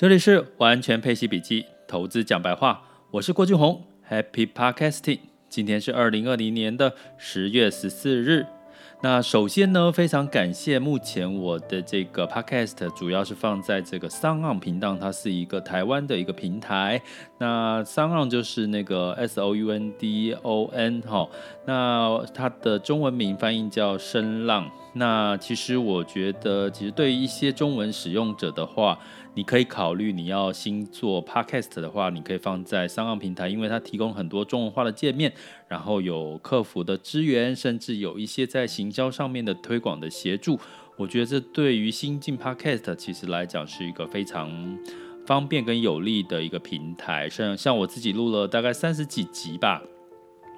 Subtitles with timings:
[0.00, 5.18] 这里是完全配息笔记，投资讲白话，我是郭俊宏，Happy Podcasting。
[5.50, 8.46] 今天是二零二零年的十月十四日。
[9.02, 17.02] 那首先呢，非常感谢目前我的这个 podcast 主要是放在这个 SoundOn 频道，它是一个台湾的一个平台。
[17.36, 21.28] 那 SoundOn 就是那个 S O U N D O N 哈，
[21.66, 24.66] 那它的中文名翻译叫声浪。
[24.92, 28.98] 那其实我觉得，其实对于一些中文使用者的话，
[29.34, 35.32] 你可以考虑你要新做 podcast 的话，你可以放在 SoundOn 平台，因为它提供很多中文化的界面，
[35.68, 40.58] 然后有客服的支援，甚至有一些在行销上面的推广的协助。
[40.96, 44.76] 我觉得这对于新进 podcast 其实来讲是一个非常
[45.24, 47.28] 方便跟有利的一个平台。
[47.30, 49.80] 像像我自己录了大概三十几集吧。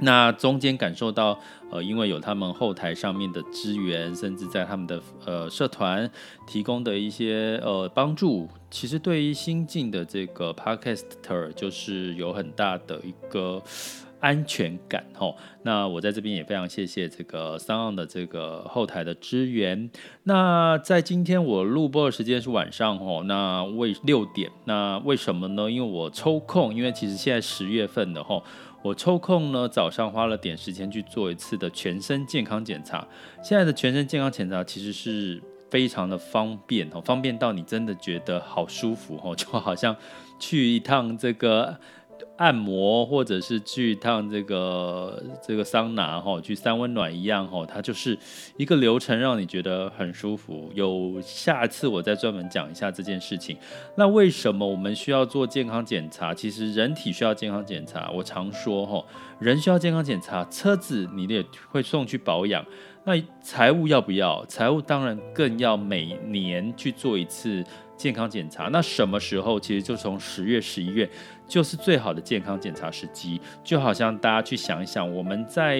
[0.02, 1.38] 那中间感受到，
[1.70, 6.10] 呃，因为有他们后台上面的资源，甚至在他们的呃社团
[6.44, 13.62] 提供的一些呃帮助，其实对于新进的这个 Podcaster 就是有很大的一个
[14.18, 15.36] 安全感吼。
[15.62, 19.88] 那我在这边也非常谢谢这个 SoundOn 的这个后台的支援。
[20.24, 25.70] 那在今天我录播的时间是晚上吼，那为六点，那为什么呢？
[25.70, 28.42] 因为我抽空，因为其实现在十月份的吼。
[28.82, 33.06] 我抽空呢，早上花了点时间去做一次的全身健康检查。
[33.42, 39.96] 现在的全身健康检查其实是非常的方便哦，方便到你真的觉得好舒服哦， 就好像
[40.38, 41.78] 去一趟这个。
[42.42, 48.18] 按摩或者是去一趟这个这个桑拿哈，去三温暖一样哈，它就是
[48.56, 50.68] 一个流程，让你觉得很舒服。
[50.74, 53.56] 有下次我再专门讲一下这件事情。
[53.96, 56.34] 那为什么我们需要做健康检查？
[56.34, 58.10] 其实人体需要健康检查。
[58.10, 59.04] 我常说哈，
[59.38, 62.66] 人需要健康检查，车子你也会送去保养。
[63.04, 64.44] 那财务要不要？
[64.46, 67.64] 财务当然更要每年去做一次
[67.96, 68.68] 健康检查。
[68.68, 69.58] 那什么时候？
[69.58, 71.08] 其实就从十月、十一月。
[71.46, 75.78] 就是最好的健康检查时机，就好像大家去想一想，我们在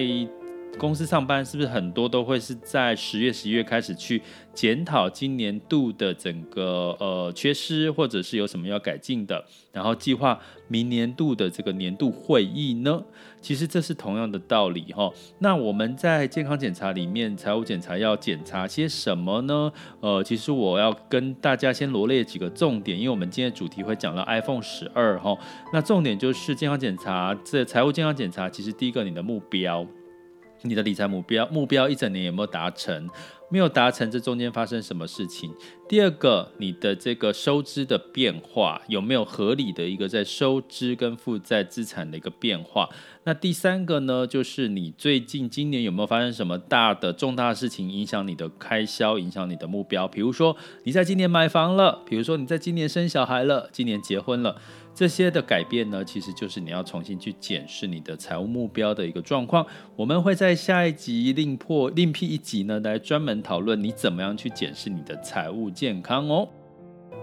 [0.79, 4.21] 公司上班是不是很多都会是在十月、十一月开始去
[4.53, 13.01] 检讨今年度的整个呃缺失，或者是有什么要改进的，然后计划明年度的这个年度会议呢？
[13.39, 15.09] 其实这是同样的道理哈。
[15.39, 19.71] 那我们在健康检查里面，财务检查要检查些什么呢？
[20.01, 25.37] 呃，其实我要跟大家先罗列几个重点，因为我们今天的主题会讲到 iPhone 十二哈。
[25.71, 29.87] 那重点就是健康检查，这财务健康检查，其实第一个你的目标。
[30.63, 33.09] 你的理财目标目标一整年有没有达成？
[33.53, 35.53] 没有达成，这中间发生什么事情？
[35.87, 42.89] 第二个，你的这个收支的变化有没有合理的一个在收支跟负债资产的一个变化？
[43.25, 50.07] 那第三个呢，就是你最近今年有没有发生什么大的重大的事情影响你的开销，影响你的目标？
[50.07, 54.59] 比如说你在今年买房了，比如说你在今年生小孩了，今年结婚了。
[54.95, 59.65] 这些的改变呢，其实就是你要重新去检视你的财务目标的一个状况。
[59.95, 66.47] 我们会在下一集另破另辟一集呢，来专门讨论你怎么样去检视你的财务健康哦。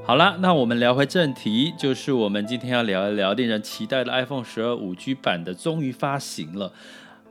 [0.04, 6.72] 好啦，那我们聊回正题，就是我们今天要聊一聊令人期待的 iPhone 十二五 G 版的终于发行了。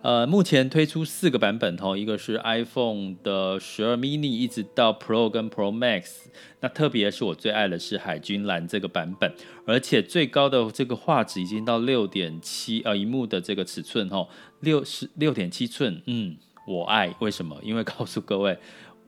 [0.01, 6.27] 呃，目前推出四个版本哦，一个是 iPhone 的十二 mini，一直到 Pro 跟 Pro Max。
[6.61, 9.33] 那特别是我最爱的是海军蓝这个版本，
[9.65, 14.29] 而且最高的这个画质已经到六点七呃，荧幕的这个尺寸哦，
[14.61, 16.37] 六十六点七寸，嗯，
[16.69, 17.15] 我爱。
[17.17, 17.57] 为什么？
[17.63, 18.57] 因为告诉各位。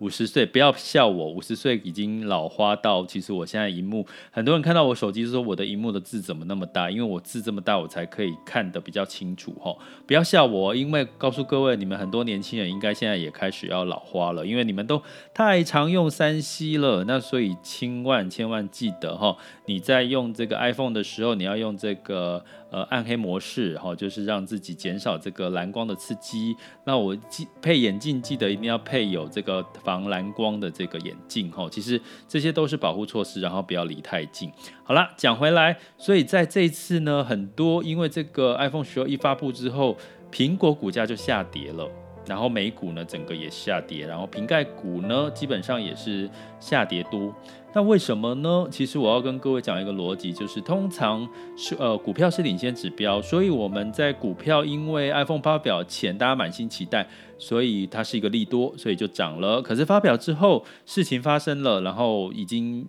[0.01, 6.89] 五十岁不要笑我，五十岁已经老花到，其实我现在荧幕，很多人看到我手机说我的荧幕的字怎么那么大？
[6.89, 9.72] 因为我字这么大，我才可以看得比较清楚哈。
[10.07, 15.00] 不要笑我，因为告诉各位，你们很多年轻人应该现在也开始要老花了，因为你们都
[15.35, 17.03] 太常用 3C 了。
[17.03, 26.56] 那所以千万千万记得哈，你在用这个 iPhone 的时候，你要用这个呃暗黑模式哈，就是让自己减少这个蓝光的刺激。
[26.85, 29.63] 那我记配眼镜记得一定要配有这个。
[29.91, 34.50] 防蓝光的这个眼镜哈，其实这些都是保护措施，然后不要离太近。
[34.85, 39.97] 好了，讲回来，所以在这一次呢，很多因为这个 iPhone 十二一发布之后，
[40.32, 41.90] 苹果股价就下跌了，
[42.26, 46.29] 然后美股呢整个也下跌，然后瓶盖股呢基本上也是
[46.59, 47.34] 下跌多。
[47.73, 48.68] 那为什么呢？
[48.70, 51.26] 其实我要跟各位讲一个逻辑，就是通常
[51.56, 57.08] 是呃股票是领先指标，所以我们在股票因为 iPhone 发表前大家满心期待，
[57.38, 59.62] 所以它是一个利多，所以就涨了。
[59.62, 62.85] 可是发表之后事情发生了，然后已经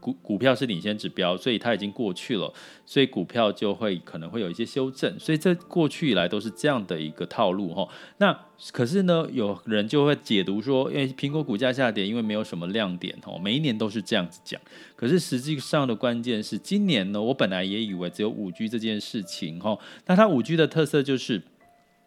[0.00, 2.52] 股股票是领先指标，所以它已经过去了，
[2.86, 7.88] 所以股票就会可能会有一些修正，所以这过去以来都是这样的一个套路哈。
[8.18, 8.38] 那
[8.70, 14.60] 可是呢，有人就会解读说，因为苹果股价下跌，因为没有什么亮点哦，每一年都是这样子讲。
[14.94, 19.76] 可是实际上的关键是，今年呢，我本来也以为只有五 G 这件事情哈，
[20.06, 21.42] 那它五 G 的特色就是。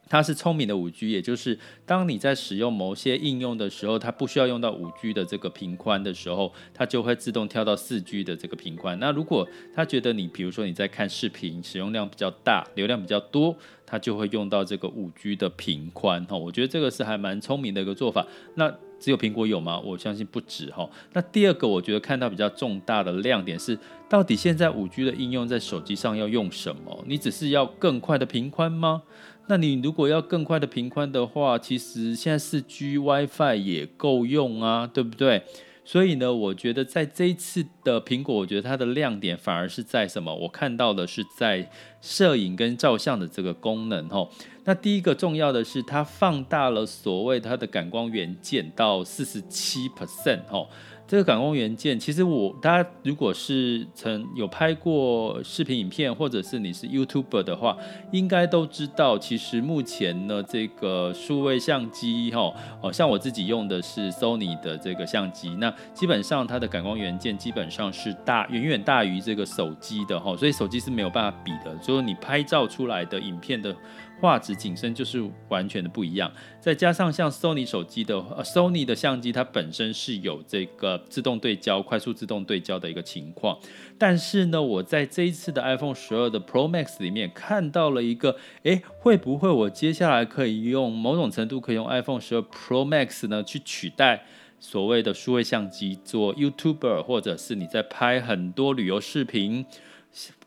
[0.08, 9.00] 它是聪明的五 G，也就是当你在使用某些应用的时候，它不需要用到五 G 的这个频宽的时候，它就会自动跳到四 G 的这个频宽。
[9.00, 16.24] 那如果它觉得你，比如说你在看视频，使用量比较大，流量比较多，它就会用到这个五 G 的频宽。
[16.26, 18.26] 哈，我觉得这个是还蛮聪明的一个做法。
[18.54, 19.80] 那只有苹果有吗？
[19.80, 20.70] 我相信不止。
[20.72, 27.04] 哈，那第二个我觉得看到比较重大的亮点是，到底现在五 G 的应用在手机上要用什么？
[27.08, 29.02] 你只是要更快的频宽吗？
[29.48, 35.44] 那你如果要更快的频宽的话，其实现在四 G WiFi 也够用啊，对不对？
[35.88, 40.34] 所以呢，我觉得在这一次的苹果，我觉得它的亮点反而是在什么？
[40.34, 41.70] 我看到的是在
[42.02, 44.32] 摄影跟照相的这个功能吼。
[44.64, 50.68] 那第一个重要的是，它放大了所谓它的感光元件到四十七 percent 吼。
[51.08, 57.78] 这个感光元件，其实我大家如果是曾有拍过视频影片，或者是你是 YouTuber 的话，
[58.12, 73.76] 应该都知道，其实目前呢，这个数位相机哈，哦，像我自己用的是 Sony 的这个相机，那基本上它的感光元件基本上是大远远大于这个手机的哈，所以手机是没有办法比的，就是你拍照出来的影片的。
[74.22, 76.32] 画质景深就是完全的不一样，
[76.62, 83.58] 再加上像 Sony 手机的呃 Sony 的相机，它本身是有这个自动对焦、快速自动对焦的一个情况。
[83.98, 94.26] 但是呢，我在这一次的 iPhone 十二的 Pro Max 里面看到了一个，诶，会不会我接下来可以用某种程度可以用 iPhone 十二 Pro Max 呢去取代
[94.60, 99.66] 所谓的数位相机做 YouTuber，或者是你在拍很多旅游视频？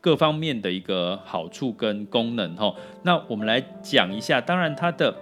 [0.01, 2.73] 各方面的一个好处跟功能哈，
[3.03, 4.41] 那我们来讲一下。
[4.41, 5.15] 当然，它的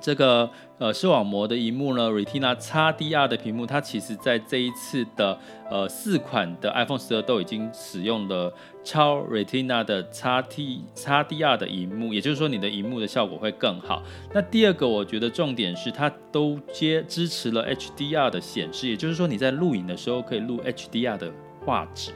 [0.00, 0.48] 这个
[0.78, 5.38] 呃视网膜的荧幕呢，Retina XDR 的屏幕，它其实在这一次的
[5.70, 8.52] 呃四款的 iPhone 十二都已经使用了
[8.82, 14.02] 超 Retina 的 XT XDR 的荧幕，也就是说你的荧幕的效果会更好。
[14.32, 21.30] 那第二个，我觉得重点是它都接支持了 HDR 的显示，也就是说你在录影的时候可以录 HDR 的
[21.64, 22.12] 画质。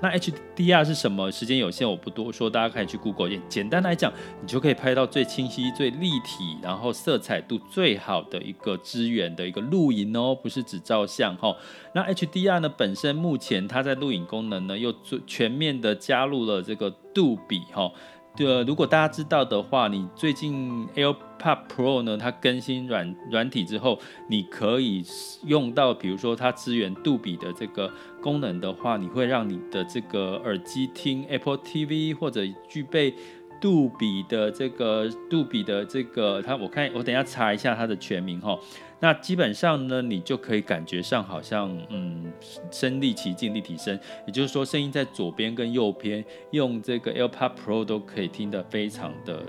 [0.00, 1.28] 那 HDR 是什么？
[1.30, 3.28] 时间有限，我不多说，大家可以去 Google。
[3.48, 11.56] 简单来讲，你就可以拍到最清晰、最立体，然后色彩度最好的一个资源的一个录影哦，不是只照相哈。
[11.94, 17.90] 那 HDR 呢，本身目前它在录影功能呢，又最全面的加入了这个杜比哈。
[18.36, 23.98] 对，如果大家知道的话，你最近 AirPod Pro 呢，它更新软软体之后，
[24.30, 25.04] 你可以
[25.44, 33.14] 用到，比如说它支援杜比的这个功能的话，你会让你的这个耳机听 Apple TV 或者具备
[33.60, 38.58] 杜比的这个杜比的这个，它我看我等一下查一下它的全名哈。
[39.00, 42.32] 那基本上呢，你就可以感觉上好像，嗯，
[42.70, 49.42] 身临其境，立体声，也就是说，声音在左边跟右边，用这个 AirPod Pro 都可以听得非常的。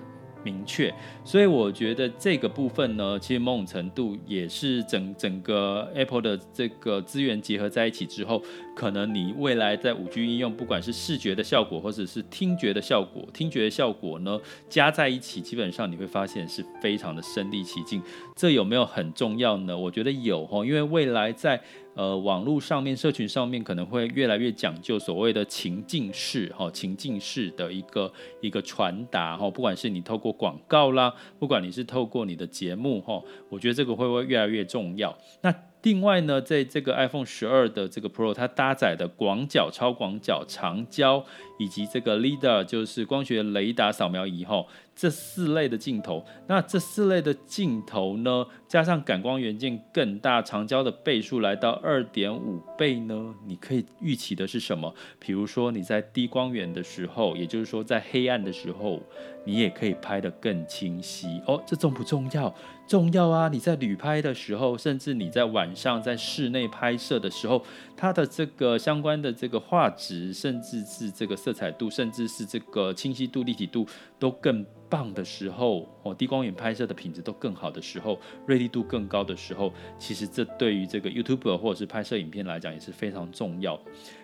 [0.44, 0.94] 明确，
[1.24, 8.42] 所以我觉得这个部分呢，其实某种程度也是整整个 Apple 的这个资源结合在一起之后，
[8.80, 14.40] 可能你未来在五 G 应用，不管是视觉的效果或者是听觉的效果，听觉的效果呢，
[14.70, 18.02] 加在一起，基本上你会发现是非常的身临其境。
[18.38, 19.78] 这有没有很重要呢？
[19.78, 21.62] 我觉得有哈，因为未来在
[21.96, 35.14] 呃，网络上面、社群上面可能会越来越讲究所谓的情境式哈，情境式的一个一个传达哈，不管是你透过广告啦，不管你是透过你的节目哈，我觉得这个会不会越来越重要？
[35.42, 41.26] 那另外呢，在这个 iPhone 十二的这个 Pro，它搭载的广角、超广角、长焦
[41.58, 44.66] 以及这个 LiDAR，就是光学雷达扫描仪哈。
[45.00, 54.94] 这四类的镜头，那这四类的镜头呢，加上感光元件更大，长焦的倍数来到二点五倍呢，你可以预期的是什么？
[55.18, 59.02] 比如说你在低光源的时候，也就是说在黑暗的时候，
[59.46, 61.64] 你也可以拍得更清晰哦。
[61.66, 62.54] 这重不重要？
[62.86, 63.48] 重要啊！
[63.50, 67.64] 你在旅拍的时候，甚至你在晚上在室内拍摄的时候，
[67.96, 73.86] 它的这个相关的这个画质，甚至是这个色彩度，甚至是这个清晰度、立体度
[74.20, 74.66] 都更。
[74.92, 83.80] 棒的时候，哦，低光源拍摄的品质都更好的时候，锐利度更高的时候，其实这对于这个 YouTuber 或者是拍摄影片来讲也是非常重要。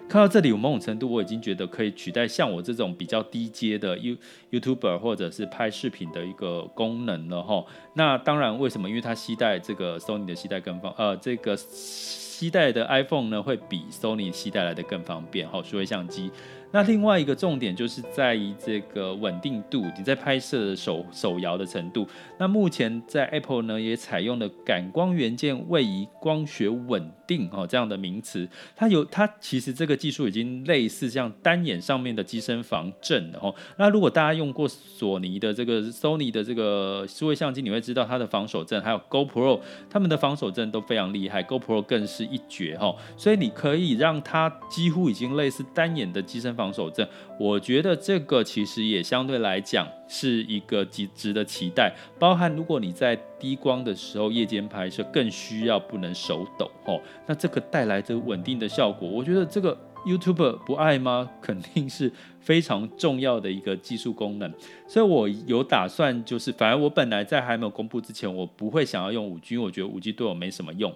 [0.10, 4.18] 看到这里，我某种程度我已经觉得可以取代像我这种比较低阶的 You
[4.50, 7.64] YouTuber 或者是拍视频的一个功能了哈。
[7.94, 8.90] 那当然，为什么？
[8.90, 16.32] 因为它携带这个 Sony 的携带更方，呃，这个携带的 iPhone 呢会比 Sony 携带来的更方便哈，数位相机。
[16.76, 22.06] 那另外一个重点就是在于这个稳定度，你在拍摄的手手摇的程度。
[22.38, 28.46] 那目前在 Apple 呢也采用了感光元件位移光学稳定哦这样的名词。
[28.76, 33.56] 它有它其实这个技术已经类似像单眼上面的机身防震了哦。
[33.78, 42.94] 那如果大家用过索尼的这个 Sony 的这个数位相机，你会知道它的防手震，还有 GoPro 他们的防手震都非常厉害，GoPro 更是一绝哈。
[43.16, 46.65] 所以你可以让它几乎已经类似单眼的机身防。
[46.66, 47.08] 防守阵，
[47.40, 51.94] 我觉得这个其实也相对来讲是一个极值得期待。
[52.18, 57.00] 包含如果你在低光的时候夜间拍摄，更需要不能手抖哦。
[57.28, 61.30] 那这个带来的稳定的效果，我觉得这个 YouTuber 不爱吗？
[61.40, 64.52] 肯定是非常重要的一个技术功能。
[64.88, 70.92] 所以我有打算，就是反而我本来在还没有公布之前，我不会想要用五 G，我觉得五 G 对我没什么用。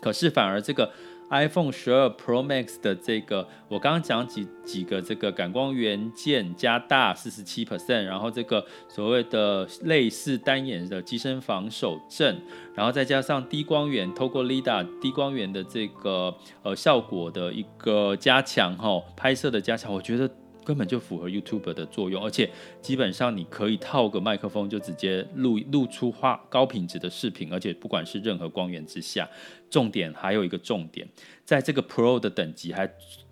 [0.00, 0.90] 可是反而这个。
[1.30, 12.40] iPhone 十二 Pro Max 的这个，我刚刚讲几几个这个感光元件加大四十七 percent，然后这个所谓的类似单眼的机身防守阵，
[12.74, 20.28] 然后再加上低光源透过 LiDAR 低光源的这个呃效果的一个加强哈，拍摄的加强，我觉得。
[20.64, 22.50] 根本就符合 YouTube 的作用，而且
[22.80, 29.28] 基本上你可以套个麦克风就直接录录出画高品质的视频，而且不管是任何光源之下，
[29.68, 31.08] 重点还有一个重点，
[31.44, 32.90] 在这个 Pro 的等级还。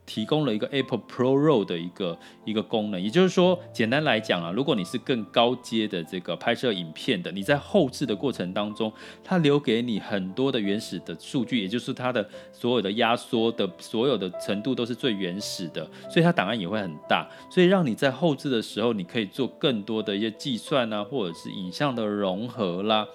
[0.08, 8.90] 提供了一个 Apple Pro RAW 的一个一个功能，也就是说，简单来讲啊，如果你是更高阶的这个拍摄影片的，你在后置的过程当中，
[9.22, 23.06] 它留给你很多的原始的数据，也就是它的所有的压缩的所有的程度都是最原始的，所以它档案也会很大，所以让你在后置的时候，你可以做更多的一些计算啊，或者是影像的融合啦。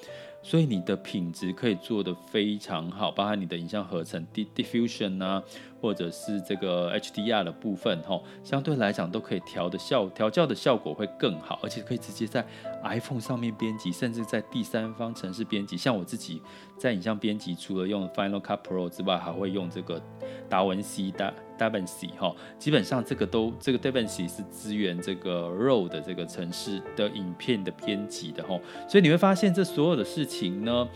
[0.45, 5.41] 所以你的品质可以做得非常好，包含你的影像合成、diffusion 啊，
[5.83, 12.45] 或者是这个 HDR 的部分，吼，相对来讲都可以调的效调教的效果会更好，而且可以直接在
[12.85, 15.75] iPhone 上面编辑，甚至在第三方程式编辑。
[15.75, 16.41] 像我自己
[16.77, 20.01] 在影像编辑，除了用 Final Cut Pro 之外，还会用这个
[20.47, 21.33] 达文西达。
[21.55, 28.59] DaVinci 哈，基本上这个都这个 DaVinci 是支援这个 RAW 的这个城市的影片的编辑的哈，
[28.89, 30.89] 所以你会发现这所有的事情呢，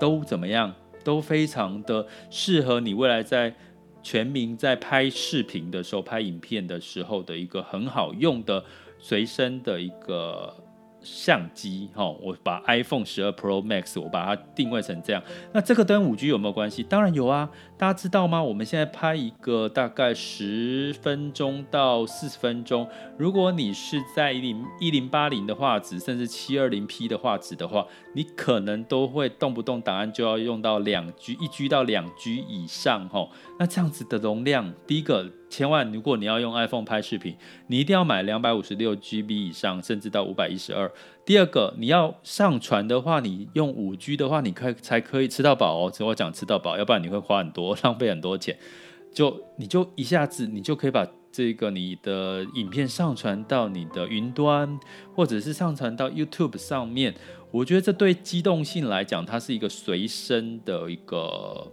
[0.00, 3.54] 都怎么样，都非常的适合你未来在
[4.04, 8.64] 全民在拍视频的时候、拍影片的时候的一个很好用的
[9.00, 10.54] 随身的一个。
[11.06, 16.82] 相机哈，我把 iPhone 十二 Pro Max 我把它定位成这样，那这个跟五 G 有没有关系？
[16.82, 17.46] 当然有啊，
[17.84, 18.42] 大家知道吗？
[18.42, 22.88] 我们现在拍一个大概十分钟到四十分钟，
[23.18, 33.28] 如果你是在一零一零八零的画质，甚至七二零 P 的画质的话，你可能都会动不动档案就要用到两 G 一 G 到两 G 以上哈。
[33.58, 35.30] 那这样子的容量，第一个。
[35.50, 37.36] 千万，如果你要用 iPhone 拍视频，
[37.68, 40.90] 你一定要买两百五十六 GB 以上，甚至到五百一十二。
[41.26, 45.90] 第二个，你要上传的话，你用五 G 的话，你可以才可以吃到饱哦。
[45.90, 48.58] 只我讲吃到饱，要不然你会花很多，浪费很多钱。
[49.12, 54.78] 就你就一下子，你就可以把这个你的影片上传到你的云端，
[55.14, 57.14] 或者是上传到 YouTube 上面。
[57.50, 61.72] 我觉得这对机动性来讲，它是一个随身的一个。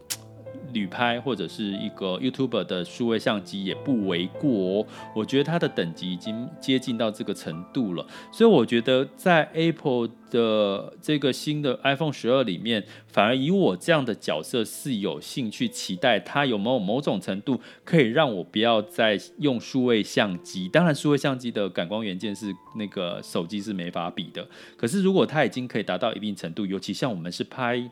[0.71, 4.49] 旅拍或者是一个 YouTuber 的数位相机也不为过
[4.81, 20.69] 哦，我觉得它的等级已经接近到这个程度了，所以我觉得在 Apple 的这个新的 iPhone 十二里面，反而以我这样的角色是有兴趣期待它有没有某种程度可以让我不要再用数位相机。
[20.69, 24.47] 当然，数位相机的感光元件是那个手机是没法比的，
[24.77, 27.89] 可是如果它已经可以达到一定程度，尤其像我们是拍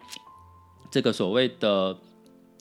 [0.90, 1.98] 这个所谓的。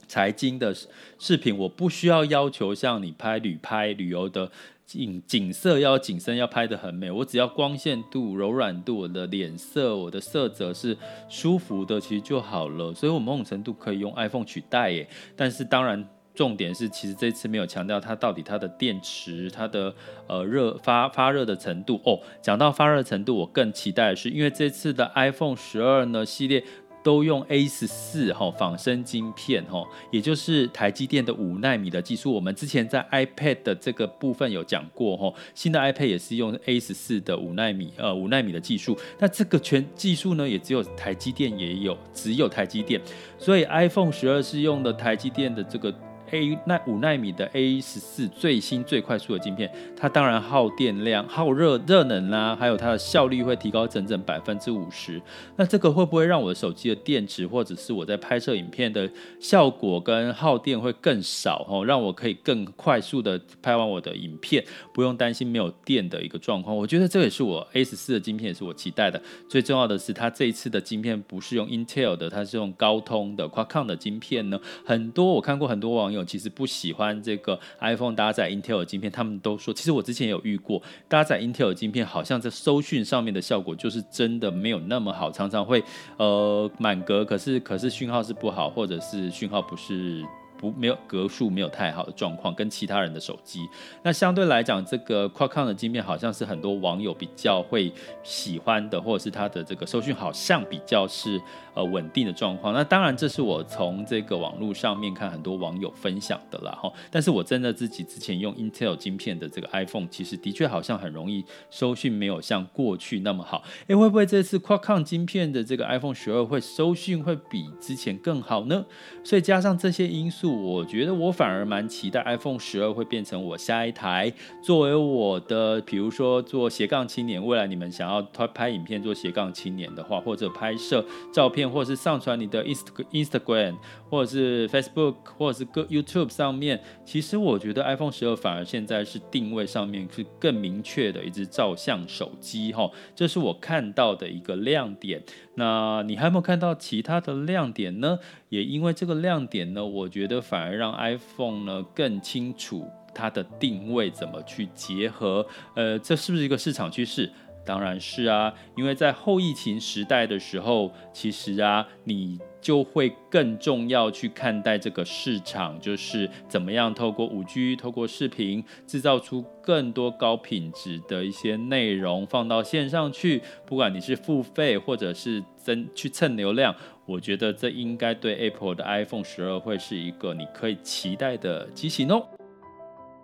[0.09, 0.75] 财经的
[1.19, 4.51] 视频，我不需要要求像你拍旅拍旅游的
[4.87, 10.97] 景景色要景深要拍得很美，我只要光线度、柔软度、我的脸色、我的色泽是
[11.29, 12.95] 舒服的，其实就好了。
[12.95, 15.07] 所以我某种程度可以用 iPhone 取代耶。
[15.37, 19.95] 但是当然，重点是其实这次没有强调它到底它的电池、它的
[20.27, 22.19] 呃热发发热的程度哦。
[22.41, 26.65] 讲到发热程度，我更期待的是，因为这次的 iPhone 十二呢系列。
[27.09, 32.31] 都用 A 十四哈仿生晶片哈，也就是台积电的五纳米的技术。
[32.31, 38.95] 我们之前在 iPad 的这个部分有讲过哈，新的 iPad 也是用 A 十四的五纳米呃五纳米的技术。
[39.19, 43.01] 那这个全技术呢，也只有台积电也有，只有台积电。
[43.39, 45.91] 所以 iPhone 十二是用的台积电的这个
[46.31, 55.21] A 那五纳米的 A 十四最新最快速的晶片，它当然耗电量、耗热热能啦、还有它的效率会提高整整百分之五十。
[55.57, 61.85] 那这个会不会让我的手机的电池或者是我在拍摄影片的效果跟耗电会更少哦？
[61.85, 66.77] 让我可以更快速的拍完我的影片，不用担心没有电的一个状况。
[66.77, 69.21] 我觉得这也是我 A 十四的晶片，也是我期待的。
[69.49, 74.61] 最重要的是，它这一次的晶片不是用 Intel 的，它是用高通的 Qualcomm 的晶片呢。
[74.85, 85.83] 很多我看过很多网友其实不喜欢这个 iPhone 搭载 Intel 的晶片，他们都说，其实我之前有遇过搭载 Intel 的晶片，好像在搜讯上面的效果就是真的没有那么好，常常会
[86.17, 90.25] 呃满格，可是可是讯号是不好，或者是讯号不是。
[90.59, 93.61] 不，没有格数，没有太好的状况，跟其他人的手机。
[94.03, 97.93] 那相对来讲，这个 Qualcomm 的晶片好像是很多网友比较会
[98.25, 101.41] 喜欢的，或者是它的这个收讯好像比较是
[101.75, 102.75] 呃稳定的状况。
[102.75, 106.93] 那当然，这是我从这个网络上面看很多网友分享的啦哈。
[107.09, 113.63] 但是我真的自己之前用 Intel 晶片的这个 iPhone，其实的确好像很容易收讯没有像过去那么好。
[113.87, 118.85] 诶，会不会这次 Qualcomm 晶片的这个 iPhone 十二会收讯会比之前更好呢？
[119.23, 120.48] 所以加上这些因素。
[120.49, 133.77] 我觉得我反而蛮期待 iPhone 十二会变成我下一台作为我的，比如说做斜杠青年，未来你们想要拍影片做斜杠青年的话，或者拍摄照片，或者是上传你的 Inst Instagram，
[134.09, 145.23] 或者是 Facebook，或者是 YouTube 上面，其实我觉得 iPhone 十二反而现在是定位上面是更明确的一支照相手机哈，这是我看到的一个亮点。
[145.55, 148.19] 那你还有没有看到其他的亮点呢？
[148.49, 155.47] 也因为这个亮点呢，我觉得反而让 iPhone 呢更清楚它的定位怎么去结合。
[155.75, 157.31] 呃，这是不是一个市场趋势？
[157.69, 173.43] 当然是啊，因为在后疫情时代的时候，其实啊，你就会更重要去看待这个市场，就是怎么样透过 5G、透过视频，制造出更多高品质的一些内容放到线上去。
[173.67, 182.27] 不管你是付费或者是增去蹭流量，我觉得这应该对 Apple 的 iPhone 十二会是一个你可以期待的机型哦。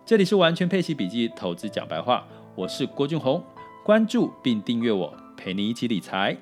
[0.04, 3.42] 这里是完全配息笔记投资讲白话，我是郭俊宏。
[3.84, 6.34] 关注并订阅我，陪你一起理财。